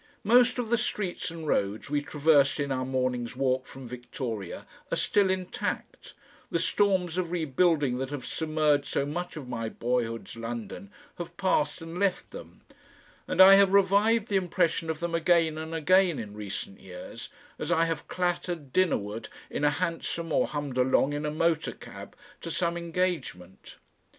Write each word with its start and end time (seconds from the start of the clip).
Most 0.23 0.57
of 0.57 0.69
the 0.71 0.79
streets 0.79 1.29
and 1.29 1.47
roads 1.47 1.91
we 1.91 2.01
traversed 2.01 2.59
in 2.59 2.71
our 2.71 2.87
morning's 2.87 3.35
walk 3.35 3.67
from 3.67 3.87
Victoria 3.87 4.65
are 4.91 4.95
still 4.97 5.29
intact, 5.29 6.15
the 6.49 6.57
storms 6.57 7.19
of 7.19 7.29
rebuilding 7.31 7.99
that 7.99 8.09
have 8.09 8.25
submerged 8.25 8.87
so 8.87 9.05
much 9.05 9.37
of 9.37 9.47
my 9.47 9.69
boyhood's 9.69 10.35
London 10.35 10.89
have 11.19 11.37
passed 11.37 11.83
and 11.83 11.99
left 11.99 12.31
them, 12.31 12.61
and 13.27 13.39
I 13.43 13.53
have 13.57 13.73
revived 13.73 14.27
the 14.27 14.37
impression 14.37 14.89
of 14.89 15.01
them 15.01 15.13
again 15.13 15.55
and 15.59 15.75
again 15.75 16.17
in 16.17 16.33
recent 16.33 16.79
years 16.79 17.29
as 17.59 17.71
I 17.71 17.85
have 17.85 18.07
clattered 18.07 18.73
dinnerward 18.73 19.29
in 19.51 19.63
a 19.63 19.69
hansom 19.69 20.31
or 20.31 20.47
hummed 20.47 20.79
along 20.79 21.13
in 21.13 21.27
a 21.27 21.31
motor 21.31 21.73
cab 21.73 22.15
to 22.41 22.49
some 22.49 22.75
engagement. 22.75 23.75